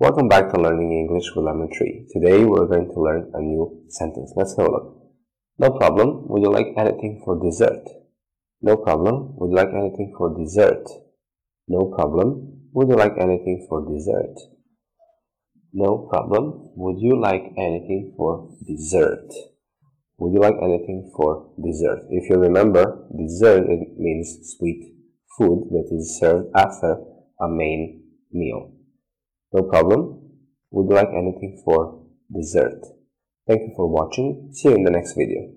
Welcome 0.00 0.28
back 0.28 0.52
to 0.52 0.60
Learning 0.60 0.92
English 0.92 1.34
with 1.34 1.44
Lemon 1.44 1.70
Tree. 1.72 2.06
Today 2.12 2.44
we're 2.44 2.68
going 2.68 2.86
to 2.86 3.02
learn 3.02 3.32
a 3.34 3.40
new 3.40 3.82
sentence. 3.88 4.32
Let's 4.36 4.56
have 4.56 4.68
a 4.68 4.70
look. 4.70 4.96
No 5.58 5.72
problem. 5.72 6.28
Would 6.28 6.42
you 6.42 6.52
like 6.52 6.68
anything 6.78 7.20
for 7.24 7.34
dessert? 7.42 7.82
No 8.62 8.76
problem. 8.76 9.34
Would 9.34 9.50
you 9.50 9.56
like 9.56 9.74
anything 9.74 10.14
for 10.16 10.38
dessert? 10.38 10.84
No 11.66 11.92
problem. 11.96 12.68
Would 12.74 12.88
you 12.90 12.94
like 12.94 13.14
anything 13.18 13.66
for 13.68 13.92
dessert? 13.92 14.38
No 15.72 16.06
problem. 16.08 16.70
Would 16.76 17.00
you 17.00 17.20
like 17.20 17.50
anything 17.58 18.14
for 18.16 18.54
dessert? 18.68 19.26
Would 20.18 20.32
you 20.32 20.38
like 20.38 20.62
anything 20.62 21.10
for 21.16 21.50
dessert? 21.60 22.06
If 22.10 22.30
you 22.30 22.36
remember, 22.36 23.04
dessert 23.18 23.64
it 23.68 23.98
means 23.98 24.54
sweet 24.56 24.94
food 25.36 25.70
that 25.72 25.88
is 25.90 26.20
served 26.20 26.50
after 26.54 26.98
a 27.40 27.48
main 27.48 28.04
meal. 28.30 28.77
No 29.52 29.62
problem. 29.62 30.20
Would 30.70 30.90
you 30.90 30.94
like 30.94 31.08
anything 31.08 31.62
for 31.64 32.04
dessert? 32.34 32.84
Thank 33.46 33.62
you 33.62 33.72
for 33.74 33.88
watching. 33.88 34.50
See 34.52 34.68
you 34.68 34.74
in 34.74 34.84
the 34.84 34.90
next 34.90 35.14
video. 35.16 35.54